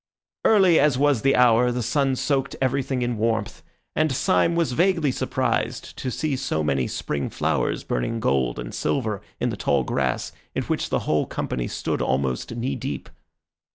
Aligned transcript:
Early 0.43 0.79
as 0.79 0.97
was 0.97 1.21
the 1.21 1.35
hour, 1.35 1.71
the 1.71 1.83
sun 1.83 2.15
soaked 2.15 2.55
everything 2.59 3.03
in 3.03 3.19
warmth, 3.19 3.61
and 3.95 4.11
Syme 4.11 4.55
was 4.55 4.71
vaguely 4.71 5.11
surprised 5.11 5.95
to 5.97 6.09
see 6.09 6.35
so 6.35 6.63
many 6.63 6.87
spring 6.87 7.29
flowers 7.29 7.83
burning 7.83 8.19
gold 8.19 8.57
and 8.57 8.73
silver 8.73 9.21
in 9.39 9.49
the 9.49 9.57
tall 9.57 9.83
grass 9.83 10.31
in 10.55 10.63
which 10.63 10.89
the 10.89 11.01
whole 11.05 11.27
company 11.27 11.67
stood 11.67 12.01
almost 12.01 12.55
knee 12.55 12.75
deep. 12.75 13.09